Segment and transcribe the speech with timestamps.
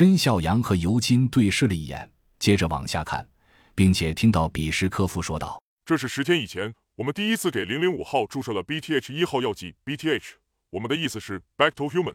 [0.00, 3.28] 甄孝阳和尤金对视了一眼，接着往下看，
[3.74, 10.36] 并且听到比什科夫说道：“这是十天以前，我们第一次给零零五号注射了 BTH 一号药剂 BTH。
[10.70, 12.14] 我们的意思是 Back to Human。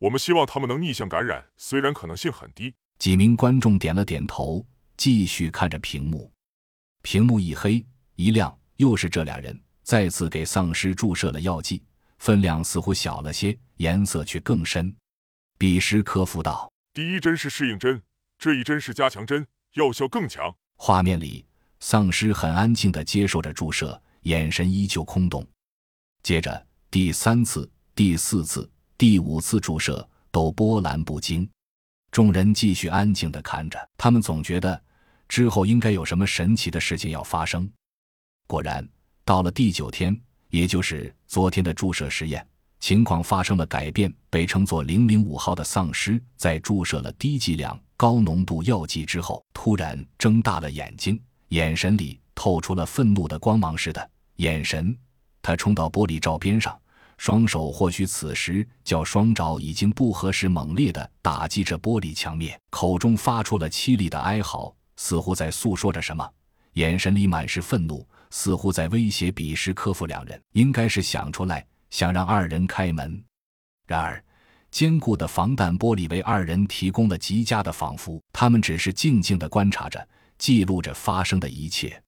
[0.00, 4.66] 我们希望他们能逆向感染，虽然可能性很低。”几名观众点了点头，
[4.96, 6.32] 继续看着屏幕。
[7.02, 7.86] 屏幕一黑
[8.16, 11.80] 一亮，又是这俩人再次给丧尸注射了药剂，
[12.18, 14.92] 分量似乎小了些，颜色却更深。
[15.56, 16.68] 比什科夫道。
[17.00, 18.02] 第一针是适应针，
[18.38, 20.54] 这一针是加强针，药效更强。
[20.76, 21.46] 画面里，
[21.78, 25.48] 丧尸很安静地接受着注射，眼神依旧空洞。
[26.22, 31.48] 接着，第三次、第四次、第五次注射都波澜不惊，
[32.10, 33.78] 众人继续安静地看着。
[33.96, 34.78] 他们总觉得
[35.26, 37.66] 之后应该有什么神奇的事情要发生。
[38.46, 38.86] 果然，
[39.24, 40.14] 到了第九天，
[40.50, 42.46] 也就是昨天的注射实验。
[42.80, 44.12] 情况发生了改变。
[44.28, 54.96] 被称作“零零五号”的丧尸，在注射了低剂量、高浓度药剂之后，突然睁大了眼睛，眼神里透出了愤怒的光芒似的眼神。
[55.42, 56.78] 他冲到玻璃罩边上，
[57.18, 66.30] 双手或许此时较双爪已经不合时，猛烈地打击着玻璃墙面，口中发出了凄厉的哀嚎，似乎在诉说着什么，
[66.74, 70.40] 眼神里满是愤怒，似乎在威胁比什科夫两人。
[70.52, 71.66] 应该是想出来。
[71.90, 73.22] 想让二人开门，
[73.86, 74.22] 然而
[74.70, 78.22] 坚固的防弹玻璃为二人提供了极佳的仿佛。
[78.32, 82.00] 他们只是静静地观察着，记录着发生的一切。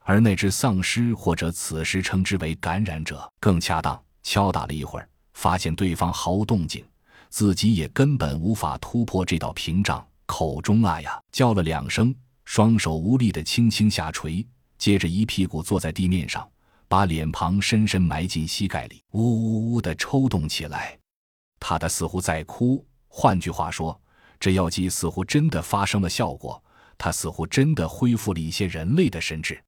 [0.00, 6.82] 而那只丧尸，或者此时称之为感染者更恰当，敲打了一会儿，发现对方毫无动静，
[7.28, 12.14] 自己也根本无法突破这道屏障，口中啊呀叫了两声，
[12.46, 14.46] 双手无力的轻轻下垂，
[14.78, 16.48] 接着一屁股坐在地面上。
[16.88, 20.98] 把脸庞深深埋进膝盖里，呜呜呜地抽动起来。
[21.60, 24.00] 他的似乎在哭，换句话说，
[24.40, 26.62] 这药剂似乎真的发生了效果。
[26.96, 29.62] 他似乎真的恢复了一些人类的神智。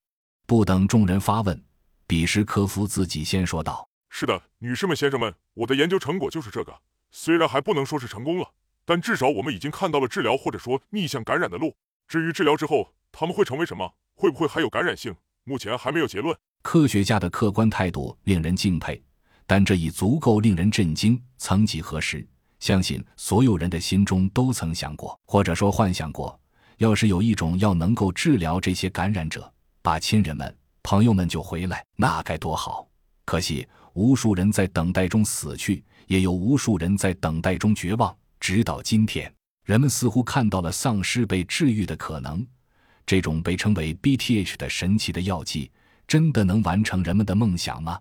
[0.47, 1.63] 不等众人发问，
[2.07, 6.81] 比什科夫自己先说道：“是的，女士们、先生们，我的研究成果就是这个。
[7.13, 8.51] 虽然还不能说是成功了，
[8.85, 11.77] 但至少我们已经看到了治疗或者说逆向感染的路。
[12.09, 15.15] 至于治疗之后他们会成为什么，会不会还有感染性，
[15.45, 19.01] 目前还没有结论。”科学家的客观态度令人敬佩，
[19.47, 21.21] 但这已足够令人震惊。
[21.39, 22.27] 曾几何时，
[22.59, 26.39] 相信所有人的心中都曾想过，或者说幻想过，
[26.77, 29.51] 要是有一种药能够治疗这些感染者，
[29.81, 32.87] 把亲人们、朋友们救回来，那该多好！
[33.25, 38.15] 可惜，无数人在等待中死去，也有无数人在等待中绝望。
[38.39, 39.33] 直到今天，
[39.65, 42.47] 人们似乎看到了丧尸被治愈的可能。
[43.07, 45.71] 这种被称为 BTH 的神奇的药剂。
[46.11, 48.01] 真的能完成人们的梦想吗？